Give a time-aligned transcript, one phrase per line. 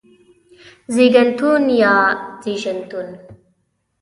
[0.93, 1.95] زيږنتون يا
[2.43, 3.09] زيژنتون